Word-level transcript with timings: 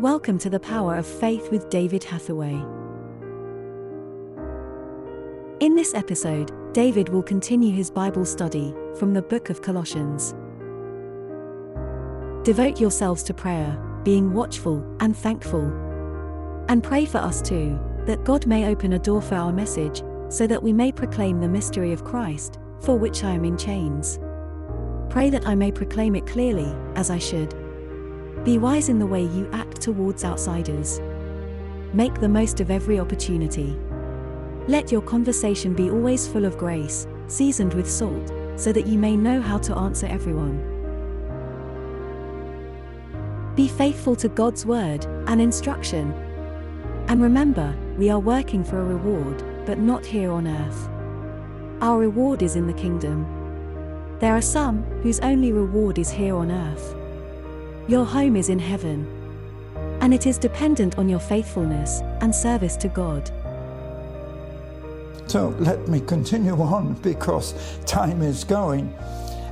Welcome 0.00 0.38
to 0.38 0.50
the 0.50 0.58
Power 0.58 0.96
of 0.96 1.06
Faith 1.06 1.52
with 1.52 1.70
David 1.70 2.02
Hathaway. 2.02 2.60
In 5.60 5.76
this 5.76 5.94
episode, 5.94 6.50
David 6.74 7.10
will 7.10 7.22
continue 7.22 7.72
his 7.72 7.92
Bible 7.92 8.24
study 8.24 8.74
from 8.98 9.14
the 9.14 9.22
book 9.22 9.50
of 9.50 9.62
Colossians. 9.62 10.34
Devote 12.44 12.80
yourselves 12.80 13.22
to 13.22 13.34
prayer, 13.34 13.78
being 14.02 14.32
watchful 14.32 14.84
and 14.98 15.16
thankful. 15.16 15.62
And 16.68 16.82
pray 16.82 17.04
for 17.04 17.18
us 17.18 17.40
too, 17.40 17.78
that 18.04 18.24
God 18.24 18.48
may 18.48 18.66
open 18.66 18.94
a 18.94 18.98
door 18.98 19.22
for 19.22 19.36
our 19.36 19.52
message, 19.52 20.02
so 20.28 20.48
that 20.48 20.62
we 20.62 20.72
may 20.72 20.90
proclaim 20.90 21.40
the 21.40 21.48
mystery 21.48 21.92
of 21.92 22.02
Christ, 22.02 22.58
for 22.80 22.98
which 22.98 23.22
I 23.22 23.30
am 23.30 23.44
in 23.44 23.56
chains. 23.56 24.18
Pray 25.08 25.30
that 25.30 25.46
I 25.46 25.54
may 25.54 25.70
proclaim 25.70 26.16
it 26.16 26.26
clearly, 26.26 26.74
as 26.96 27.10
I 27.10 27.18
should. 27.18 27.63
Be 28.44 28.58
wise 28.58 28.90
in 28.90 28.98
the 28.98 29.06
way 29.06 29.22
you 29.22 29.48
act 29.52 29.80
towards 29.80 30.22
outsiders. 30.22 31.00
Make 31.94 32.20
the 32.20 32.28
most 32.28 32.60
of 32.60 32.70
every 32.70 33.00
opportunity. 33.00 33.74
Let 34.68 34.92
your 34.92 35.00
conversation 35.00 35.72
be 35.72 35.90
always 35.90 36.28
full 36.28 36.44
of 36.44 36.58
grace, 36.58 37.06
seasoned 37.26 37.72
with 37.72 37.90
salt, 37.90 38.30
so 38.56 38.70
that 38.70 38.86
you 38.86 38.98
may 38.98 39.16
know 39.16 39.40
how 39.40 39.56
to 39.58 39.74
answer 39.74 40.06
everyone. 40.06 40.58
Be 43.54 43.66
faithful 43.66 44.14
to 44.16 44.28
God's 44.28 44.66
word 44.66 45.06
and 45.26 45.40
instruction. 45.40 46.12
And 47.08 47.22
remember, 47.22 47.74
we 47.96 48.10
are 48.10 48.18
working 48.18 48.62
for 48.62 48.78
a 48.78 48.84
reward, 48.84 49.42
but 49.64 49.78
not 49.78 50.04
here 50.04 50.30
on 50.30 50.46
earth. 50.46 50.88
Our 51.80 51.98
reward 51.98 52.42
is 52.42 52.56
in 52.56 52.66
the 52.66 52.74
kingdom. 52.74 53.24
There 54.18 54.34
are 54.34 54.42
some 54.42 54.82
whose 55.02 55.20
only 55.20 55.52
reward 55.52 55.98
is 55.98 56.10
here 56.10 56.36
on 56.36 56.50
earth. 56.50 56.94
Your 57.86 58.06
home 58.06 58.34
is 58.34 58.48
in 58.48 58.58
heaven. 58.58 59.06
And 60.00 60.14
it 60.14 60.26
is 60.26 60.38
dependent 60.38 60.96
on 60.98 61.08
your 61.08 61.18
faithfulness 61.18 62.00
and 62.20 62.34
service 62.34 62.76
to 62.76 62.88
God. 62.88 63.30
So 65.26 65.54
let 65.58 65.86
me 65.88 66.00
continue 66.00 66.54
on 66.62 66.94
because 66.94 67.78
time 67.84 68.22
is 68.22 68.42
going. 68.42 68.94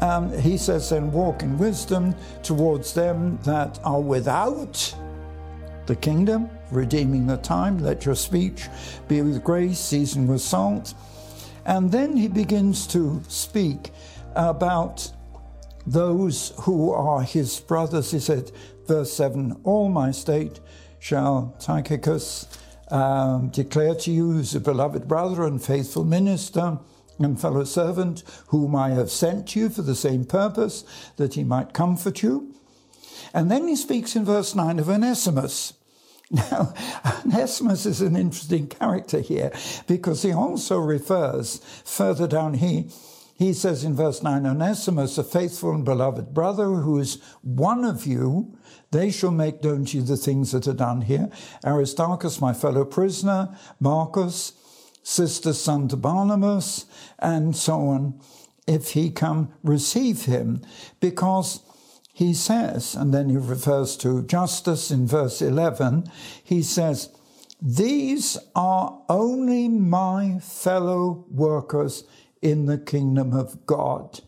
Um, 0.00 0.32
he 0.38 0.56
says, 0.56 0.90
then 0.90 1.12
walk 1.12 1.42
in 1.42 1.58
wisdom 1.58 2.14
towards 2.42 2.94
them 2.94 3.38
that 3.44 3.78
are 3.84 4.00
without 4.00 4.94
the 5.86 5.96
kingdom, 5.96 6.48
redeeming 6.70 7.26
the 7.26 7.36
time. 7.36 7.78
Let 7.78 8.06
your 8.06 8.14
speech 8.14 8.68
be 9.06 9.20
with 9.20 9.44
grace, 9.44 9.78
seasoned 9.78 10.28
with 10.28 10.40
salt. 10.40 10.94
And 11.66 11.92
then 11.92 12.16
he 12.16 12.28
begins 12.28 12.86
to 12.88 13.22
speak 13.28 13.90
about 14.34 15.10
those 15.86 16.52
who 16.62 16.92
are 16.92 17.22
his 17.22 17.60
brothers. 17.60 18.10
He 18.10 18.20
said, 18.20 18.50
verse 18.86 19.12
7 19.12 19.60
All 19.64 19.88
my 19.88 20.10
state 20.10 20.60
shall 20.98 21.54
Tychicus 21.58 22.46
um, 22.90 23.48
declare 23.48 23.94
to 23.96 24.10
you, 24.10 24.42
a 24.54 24.60
beloved 24.60 25.08
brother 25.08 25.44
and 25.44 25.62
faithful 25.62 26.04
minister 26.04 26.78
and 27.18 27.40
fellow 27.40 27.64
servant, 27.64 28.22
whom 28.48 28.74
I 28.74 28.90
have 28.90 29.10
sent 29.10 29.54
you 29.54 29.68
for 29.68 29.82
the 29.82 29.94
same 29.94 30.24
purpose, 30.24 30.84
that 31.16 31.34
he 31.34 31.44
might 31.44 31.72
comfort 31.72 32.22
you. 32.22 32.54
And 33.32 33.50
then 33.50 33.68
he 33.68 33.76
speaks 33.76 34.16
in 34.16 34.24
verse 34.24 34.54
9 34.54 34.78
of 34.78 34.88
Onesimus. 34.88 35.74
Now, 36.30 36.72
Onesimus 37.24 37.84
is 37.84 38.00
an 38.00 38.16
interesting 38.16 38.66
character 38.66 39.20
here 39.20 39.52
because 39.86 40.22
he 40.22 40.32
also 40.32 40.78
refers 40.78 41.58
further 41.84 42.26
down 42.26 42.54
here 42.54 42.84
he 43.34 43.52
says 43.52 43.82
in 43.82 43.94
verse 43.94 44.22
9 44.22 44.46
Onesimus, 44.46 45.18
a 45.18 45.24
faithful 45.24 45.72
and 45.72 45.84
beloved 45.84 46.32
brother 46.32 46.66
who 46.66 46.98
is 46.98 47.20
one 47.42 47.84
of 47.84 48.06
you, 48.06 48.56
they 48.92 49.10
shall 49.10 49.32
make 49.32 49.64
known 49.64 49.84
to 49.86 49.98
you 49.98 50.02
the 50.04 50.16
things 50.16 50.52
that 50.52 50.68
are 50.68 50.72
done 50.72 51.00
here. 51.00 51.28
Aristarchus, 51.64 52.40
my 52.40 52.52
fellow 52.52 52.84
prisoner, 52.84 53.56
Marcus, 53.80 54.52
sister's 55.02 55.60
son 55.60 55.88
to 55.88 55.96
Barnabas, 55.96 56.86
and 57.18 57.56
so 57.56 57.88
on. 57.88 58.20
If 58.68 58.92
he 58.92 59.10
come, 59.10 59.52
receive 59.64 60.26
him, 60.26 60.62
because 61.00 61.60
he 62.12 62.34
says, 62.34 62.94
and 62.94 63.12
then 63.12 63.28
he 63.28 63.36
refers 63.36 63.96
to 63.98 64.22
Justus 64.22 64.92
in 64.92 65.08
verse 65.08 65.42
11, 65.42 66.04
he 66.44 66.62
says, 66.62 67.10
These 67.60 68.38
are 68.54 69.02
only 69.08 69.68
my 69.68 70.38
fellow 70.38 71.26
workers 71.28 72.04
in 72.44 72.66
the 72.66 72.78
kingdom 72.78 73.32
of 73.32 73.66
God, 73.66 74.20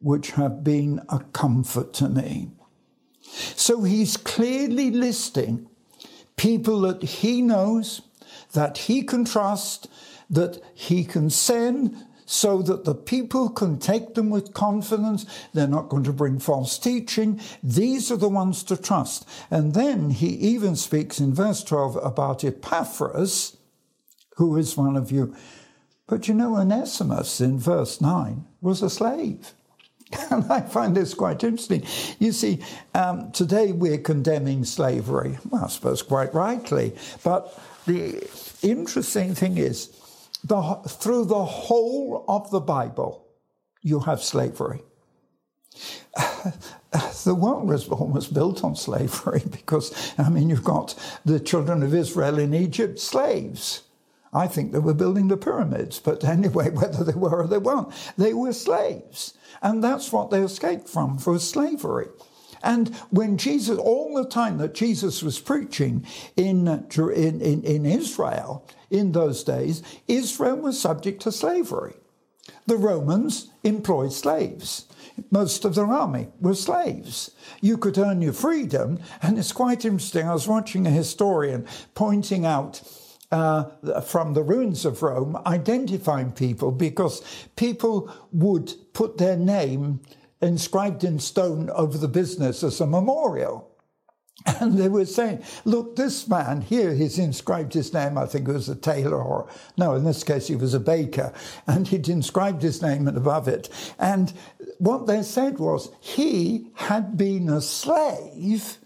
which 0.00 0.32
have 0.32 0.64
been 0.64 1.00
a 1.10 1.20
comfort 1.32 1.92
to 1.94 2.08
me. 2.08 2.48
So 3.20 3.82
he's 3.82 4.16
clearly 4.16 4.90
listing 4.90 5.68
people 6.36 6.80
that 6.80 7.02
he 7.02 7.42
knows, 7.42 8.00
that 8.54 8.78
he 8.78 9.02
can 9.02 9.26
trust, 9.26 9.88
that 10.30 10.58
he 10.74 11.04
can 11.04 11.28
send 11.28 11.94
so 12.24 12.62
that 12.62 12.84
the 12.84 12.94
people 12.94 13.50
can 13.50 13.78
take 13.78 14.14
them 14.14 14.30
with 14.30 14.54
confidence. 14.54 15.26
They're 15.52 15.66
not 15.66 15.90
going 15.90 16.04
to 16.04 16.12
bring 16.12 16.38
false 16.38 16.78
teaching. 16.78 17.40
These 17.62 18.10
are 18.10 18.16
the 18.16 18.28
ones 18.28 18.62
to 18.64 18.76
trust. 18.80 19.28
And 19.50 19.74
then 19.74 20.10
he 20.10 20.28
even 20.28 20.76
speaks 20.76 21.20
in 21.20 21.34
verse 21.34 21.62
12 21.62 21.96
about 21.96 22.42
Epaphras, 22.44 23.56
who 24.36 24.56
is 24.56 24.76
one 24.76 24.96
of 24.96 25.10
you 25.10 25.34
but 26.10 26.26
you 26.26 26.34
know, 26.34 26.56
Onesimus 26.56 27.40
in 27.40 27.58
verse 27.58 28.00
9 28.00 28.44
was 28.60 28.82
a 28.82 28.90
slave. 28.90 29.52
And 30.30 30.50
I 30.50 30.60
find 30.60 30.96
this 30.96 31.14
quite 31.14 31.44
interesting. 31.44 31.84
You 32.18 32.32
see, 32.32 32.58
um, 32.94 33.30
today 33.30 33.70
we're 33.70 33.98
condemning 33.98 34.64
slavery, 34.64 35.38
well, 35.48 35.66
I 35.66 35.68
suppose 35.68 36.02
quite 36.02 36.34
rightly. 36.34 36.96
But 37.22 37.56
the 37.86 38.28
interesting 38.60 39.36
thing 39.36 39.56
is, 39.56 39.96
the, 40.42 40.60
through 40.88 41.26
the 41.26 41.44
whole 41.44 42.24
of 42.26 42.50
the 42.50 42.58
Bible, 42.58 43.24
you 43.82 44.00
have 44.00 44.20
slavery. 44.20 44.82
the 47.24 47.36
world 47.36 47.68
was 47.68 47.88
almost 47.88 48.34
built 48.34 48.64
on 48.64 48.74
slavery 48.74 49.42
because, 49.50 50.12
I 50.18 50.28
mean, 50.28 50.50
you've 50.50 50.64
got 50.64 50.96
the 51.24 51.38
children 51.38 51.84
of 51.84 51.94
Israel 51.94 52.40
in 52.40 52.52
Egypt, 52.52 52.98
slaves. 52.98 53.82
I 54.32 54.46
think 54.46 54.72
they 54.72 54.78
were 54.78 54.94
building 54.94 55.28
the 55.28 55.36
pyramids, 55.36 55.98
but 55.98 56.24
anyway, 56.36 56.70
whether 56.70 57.04
they 57.04 57.14
were 57.14 57.42
or 57.42 57.46
they 57.46 57.58
weren't, 57.58 57.88
they 58.16 58.34
were 58.34 58.52
slaves. 58.52 59.34
And 59.62 59.82
that's 59.82 60.12
what 60.12 60.30
they 60.30 60.42
escaped 60.42 60.88
from, 60.88 61.18
for 61.18 61.38
slavery. 61.38 62.08
And 62.62 62.94
when 63.10 63.38
Jesus, 63.38 63.78
all 63.78 64.14
the 64.14 64.28
time 64.28 64.58
that 64.58 64.74
Jesus 64.74 65.22
was 65.22 65.38
preaching 65.38 66.06
in, 66.36 66.68
in, 66.68 67.40
in, 67.40 67.62
in 67.62 67.86
Israel 67.86 68.66
in 68.90 69.12
those 69.12 69.42
days, 69.42 69.82
Israel 70.06 70.56
was 70.56 70.78
subject 70.78 71.22
to 71.22 71.32
slavery. 71.32 71.94
The 72.66 72.76
Romans 72.76 73.50
employed 73.64 74.12
slaves. 74.12 74.86
Most 75.30 75.64
of 75.64 75.74
their 75.74 75.86
army 75.86 76.28
were 76.40 76.54
slaves. 76.54 77.30
You 77.60 77.76
could 77.78 77.98
earn 77.98 78.22
your 78.22 78.32
freedom, 78.32 78.98
and 79.22 79.38
it's 79.38 79.52
quite 79.52 79.84
interesting. 79.84 80.28
I 80.28 80.34
was 80.34 80.48
watching 80.48 80.86
a 80.86 80.90
historian 80.90 81.66
pointing 81.94 82.46
out 82.46 82.82
uh, 83.30 84.00
from 84.00 84.34
the 84.34 84.42
ruins 84.42 84.84
of 84.84 85.02
Rome 85.02 85.40
identifying 85.46 86.32
people 86.32 86.72
because 86.72 87.22
people 87.56 88.12
would 88.32 88.74
put 88.92 89.18
their 89.18 89.36
name 89.36 90.00
inscribed 90.40 91.04
in 91.04 91.18
stone 91.18 91.70
over 91.70 91.98
the 91.98 92.08
business 92.08 92.62
as 92.62 92.80
a 92.80 92.86
memorial. 92.86 93.66
And 94.60 94.78
they 94.78 94.88
were 94.88 95.04
saying, 95.04 95.44
look, 95.66 95.96
this 95.96 96.26
man 96.26 96.62
here, 96.62 96.94
he's 96.94 97.18
inscribed 97.18 97.74
his 97.74 97.92
name, 97.92 98.16
I 98.16 98.24
think 98.24 98.48
it 98.48 98.52
was 98.52 98.70
a 98.70 98.74
tailor, 98.74 99.22
or 99.22 99.50
no, 99.76 99.94
in 99.94 100.04
this 100.04 100.24
case, 100.24 100.46
he 100.46 100.56
was 100.56 100.72
a 100.72 100.80
baker, 100.80 101.34
and 101.66 101.86
he'd 101.86 102.08
inscribed 102.08 102.62
his 102.62 102.80
name 102.80 103.06
above 103.06 103.48
it. 103.48 103.68
And 103.98 104.32
what 104.78 105.06
they 105.06 105.22
said 105.22 105.58
was, 105.58 105.90
he 106.00 106.68
had 106.74 107.18
been 107.18 107.50
a 107.50 107.60
slave, 107.60 108.78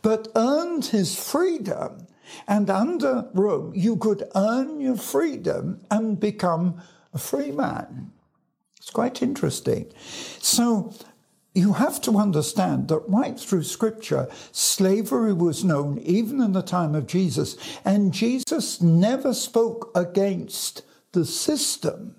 but 0.00 0.28
earned 0.34 0.86
his 0.86 1.14
freedom 1.18 2.06
and 2.46 2.68
under 2.70 3.28
Rome, 3.34 3.72
you 3.74 3.96
could 3.96 4.24
earn 4.34 4.80
your 4.80 4.96
freedom 4.96 5.80
and 5.90 6.18
become 6.18 6.80
a 7.12 7.18
free 7.18 7.50
man. 7.50 8.12
It's 8.78 8.90
quite 8.90 9.22
interesting. 9.22 9.92
So 10.40 10.94
you 11.54 11.72
have 11.72 12.00
to 12.02 12.18
understand 12.18 12.88
that 12.88 13.02
right 13.08 13.40
through 13.40 13.62
Scripture, 13.62 14.28
slavery 14.52 15.32
was 15.32 15.64
known 15.64 15.98
even 16.00 16.40
in 16.42 16.52
the 16.52 16.62
time 16.62 16.94
of 16.94 17.06
Jesus, 17.06 17.56
and 17.84 18.12
Jesus 18.12 18.82
never 18.82 19.32
spoke 19.32 19.90
against 19.94 20.82
the 21.12 21.24
system. 21.24 22.14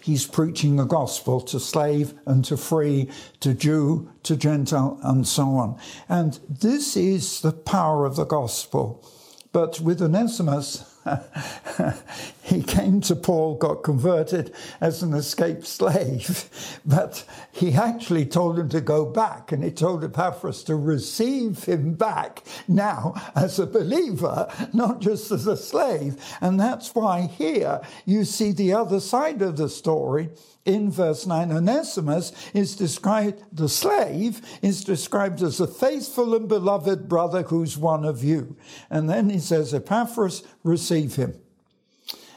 He's 0.00 0.26
preaching 0.26 0.74
the 0.74 0.84
gospel 0.84 1.40
to 1.42 1.60
slave 1.60 2.14
and 2.26 2.44
to 2.46 2.56
free, 2.56 3.08
to 3.40 3.54
Jew, 3.54 4.10
to 4.24 4.36
Gentile, 4.36 4.98
and 5.04 5.24
so 5.26 5.50
on. 5.50 5.78
And 6.08 6.40
this 6.48 6.96
is 6.96 7.40
the 7.40 7.52
power 7.52 8.04
of 8.04 8.16
the 8.16 8.24
gospel. 8.24 9.08
But 9.52 9.80
with 9.80 10.02
Onesimus, 10.02 10.97
he 12.42 12.62
came 12.62 13.00
to 13.02 13.16
Paul, 13.16 13.56
got 13.56 13.82
converted 13.82 14.54
as 14.80 15.02
an 15.02 15.14
escaped 15.14 15.66
slave, 15.66 16.80
but 16.86 17.24
he 17.52 17.74
actually 17.74 18.26
told 18.26 18.58
him 18.58 18.68
to 18.70 18.80
go 18.80 19.04
back, 19.04 19.52
and 19.52 19.62
he 19.62 19.70
told 19.70 20.04
Epaphras 20.04 20.62
to 20.64 20.76
receive 20.76 21.64
him 21.64 21.94
back 21.94 22.44
now 22.66 23.14
as 23.34 23.58
a 23.58 23.66
believer, 23.66 24.50
not 24.72 25.00
just 25.00 25.30
as 25.30 25.46
a 25.46 25.56
slave. 25.56 26.16
And 26.40 26.58
that's 26.58 26.94
why 26.94 27.22
here 27.22 27.80
you 28.04 28.24
see 28.24 28.52
the 28.52 28.72
other 28.72 29.00
side 29.00 29.42
of 29.42 29.56
the 29.56 29.68
story 29.68 30.30
in 30.68 30.90
verse 30.90 31.26
9, 31.26 31.50
Onesimus 31.50 32.30
is 32.52 32.76
described, 32.76 33.42
the 33.50 33.70
slave 33.70 34.42
is 34.60 34.84
described 34.84 35.40
as 35.40 35.60
a 35.60 35.66
faithful 35.66 36.34
and 36.34 36.46
beloved 36.46 37.08
brother 37.08 37.42
who's 37.42 37.78
one 37.78 38.04
of 38.04 38.22
you. 38.22 38.54
And 38.90 39.08
then 39.08 39.30
he 39.30 39.38
says, 39.38 39.72
Epaphras, 39.72 40.42
receive 40.90 41.16
him. 41.16 41.34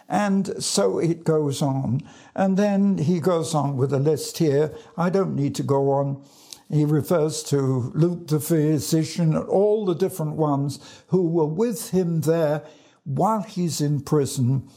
And 0.10 0.62
so 0.62 1.00
it 1.00 1.24
goes 1.24 1.62
on. 1.62 2.02
And 2.36 2.58
then 2.58 2.98
he 2.98 3.20
goes 3.20 3.56
on 3.56 3.78
with 3.78 3.94
a 3.94 4.00
list 4.00 4.40
here. 4.40 4.74
I 4.98 5.10
don't 5.10 5.36
need 5.36 5.56
to 5.56 5.64
go 5.64 5.92
on. 5.92 6.24
He 6.70 6.86
refers 6.86 7.44
to 7.44 7.92
Luke 7.96 8.28
the 8.28 8.40
physician 8.40 9.36
and 9.36 9.48
all 9.48 9.86
the 9.86 9.96
different 9.96 10.36
ones 10.36 10.80
who 11.08 11.28
were 11.28 11.46
with 11.46 11.92
him 11.92 12.22
there 12.22 12.64
while 13.04 13.42
he's 13.42 13.82
in 13.82 14.02
prison 14.02 14.70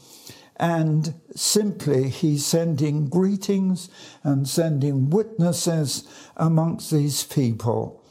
and 0.57 1.13
simply 1.35 2.09
he's 2.09 2.45
sending 2.45 3.07
greetings 3.07 3.89
and 4.23 4.47
sending 4.47 5.09
witnesses 5.09 6.07
amongst 6.37 6.91
these 6.91 7.23
people. 7.25 8.01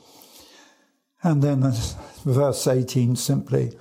And 1.23 1.43
then 1.43 1.73
verse 2.25 2.67
18 2.67 3.17
simply, 3.17 3.73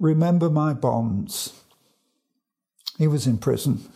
remember 0.00 0.50
my 0.50 0.72
bonds. 0.72 1.52
He 2.98 3.06
was 3.06 3.26
in 3.26 3.38
prison, 3.38 3.88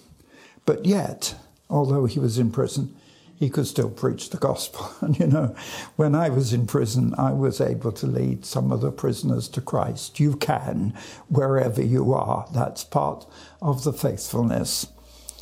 but 0.65 0.87
yet, 0.87 1.35
although 1.69 2.07
he 2.07 2.21
was 2.21 2.39
in 2.39 2.53
prison, 2.53 2.95
he 3.37 3.51
could 3.51 3.67
still 3.67 3.91
preach 3.91 4.31
the 4.31 4.37
gospel. 4.37 4.91
And 5.01 5.19
you 5.19 5.27
know, 5.27 5.55
when 5.97 6.15
I 6.15 6.29
was 6.29 6.53
in 6.53 6.67
prison, 6.67 7.15
I 7.19 7.33
was 7.33 7.61
able 7.61 7.93
to 7.93 8.07
lead 8.07 8.47
some 8.47 8.71
of 8.71 8.81
the 8.81 8.93
prisoners 8.93 9.49
to 9.49 9.61
Christ. 9.61 10.21
You 10.21 10.37
can, 10.37 10.95
wherever 11.29 11.83
you 11.83 12.15
are. 12.15 12.49
That's 12.55 12.85
part 12.85 13.27
of 13.61 13.85
the 13.85 13.93
faithfulness. 13.93 14.87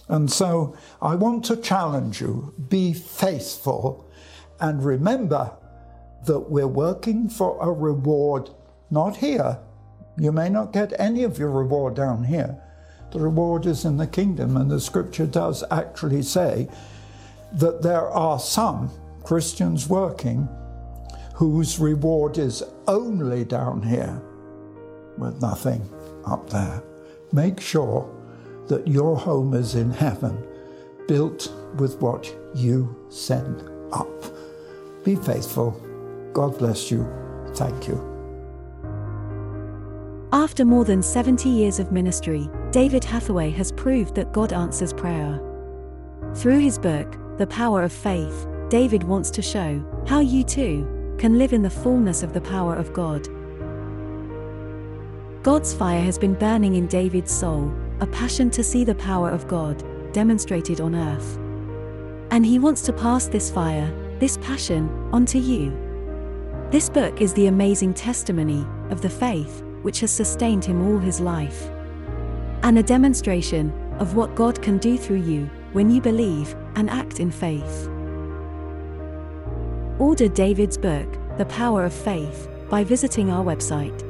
And 0.09 0.31
so 0.31 0.77
I 1.01 1.15
want 1.15 1.45
to 1.47 1.57
challenge 1.57 2.21
you 2.21 2.55
be 2.69 2.93
faithful 2.93 4.11
and 4.61 4.85
remember 4.85 5.53
that 6.27 6.51
we're 6.51 6.67
working 6.67 7.29
for 7.29 7.59
a 7.61 7.71
reward 7.71 8.51
not 8.91 9.17
here. 9.17 9.59
You 10.19 10.33
may 10.33 10.49
not 10.49 10.73
get 10.73 10.99
any 11.01 11.25
of 11.25 11.39
your 11.39 11.51
reward 11.51 11.95
down 11.95 12.25
here. 12.25 12.61
The 13.13 13.21
reward 13.21 13.67
is 13.67 13.85
in 13.85 13.97
the 13.97 14.07
kingdom, 14.07 14.57
and 14.57 14.71
the 14.71 14.81
scripture 14.81 15.27
does 15.27 15.65
actually 15.71 16.23
say 16.23 16.69
that 17.53 17.83
there 17.83 18.09
are 18.09 18.39
some 18.39 18.91
Christians 19.23 19.89
working 19.89 20.49
whose 21.35 21.79
reward 21.79 22.39
is 22.39 22.63
only 22.87 23.45
down 23.45 23.83
here 23.83 24.23
with 25.19 25.41
nothing 25.41 25.83
up 26.27 26.49
there. 26.51 26.83
Make 27.33 27.61
sure 27.61 28.09
that 28.69 28.87
your 28.87 29.17
home 29.17 29.55
is 29.55 29.75
in 29.75 29.91
heaven, 29.91 30.43
built 31.09 31.53
with 31.77 32.01
what 32.01 32.35
you 32.55 33.07
send 33.11 33.69
up. 33.93 34.09
Be 35.05 35.17
faithful. 35.17 35.73
God 36.33 36.59
bless 36.59 36.91
you. 36.91 37.07
Thank 37.55 37.89
you. 37.89 38.12
After 40.35 40.65
more 40.65 40.87
than 40.87 41.03
70 41.03 41.51
years 41.51 41.79
of 41.79 41.93
ministry, 41.93 42.49
David 42.71 43.05
Hathaway 43.05 43.51
has 43.51 43.71
proved 43.71 44.15
that 44.15 44.33
God 44.33 44.55
answers 44.55 44.95
prayer. 44.95 45.39
Through 46.35 46.61
his 46.61 46.79
book, 46.79 47.19
The 47.37 47.47
Power 47.49 47.83
of 47.83 47.93
Faith, 47.93 48.47
David 48.71 49.05
wants 49.05 49.29
to 49.29 49.43
show 49.43 49.85
how 50.07 50.21
you 50.21 50.43
too 50.43 51.17
can 51.19 51.37
live 51.37 51.53
in 51.53 51.61
the 51.61 51.69
fullness 51.69 52.23
of 52.23 52.33
the 52.33 52.41
power 52.41 52.75
of 52.75 52.95
God. 52.95 53.29
God's 55.43 55.75
fire 55.75 56.01
has 56.01 56.19
been 56.19 56.33
burning 56.33 56.77
in 56.77 56.87
David's 56.87 57.31
soul, 57.31 57.71
a 58.01 58.07
passion 58.07 58.49
to 58.53 58.65
see 58.65 58.85
the 58.85 58.95
power 58.95 59.29
of 59.29 59.47
God 59.47 59.85
demonstrated 60.15 60.81
on 60.81 60.95
earth. 60.95 61.37
And 62.31 62.47
he 62.47 62.59
wants 62.59 62.81
to 62.83 62.95
pass 62.95 63.27
this 63.27 63.51
fire, 63.51 63.93
this 64.19 64.39
passion, 64.39 64.89
on 65.13 65.27
to 65.27 65.39
you. 65.39 65.77
This 66.71 66.89
book 66.89 67.21
is 67.21 67.35
the 67.35 67.49
amazing 67.49 67.93
testimony 67.93 68.65
of 68.89 69.03
the 69.03 69.11
faith 69.11 69.63
which 69.83 70.01
has 70.01 70.11
sustained 70.11 70.65
him 70.65 70.87
all 70.87 70.99
his 70.99 71.21
life. 71.21 71.71
And 72.63 72.79
a 72.79 72.83
demonstration 72.83 73.73
of 73.99 74.17
what 74.17 74.35
God 74.35 74.63
can 74.63 74.79
do 74.79 74.97
through 74.97 75.23
you 75.23 75.51
when 75.73 75.91
you 75.91 76.01
believe 76.01 76.55
and 76.77 76.89
act 76.91 77.21
in 77.21 77.31
faith. 77.31 77.89
Order 79.99 80.29
David's 80.29 80.79
book, 80.79 81.09
The 81.39 81.47
Power 81.47 81.85
of 81.85 81.93
Faith, 81.93 82.49
by 82.69 82.85
visiting 82.85 83.31
our 83.31 83.45
website 83.45 84.03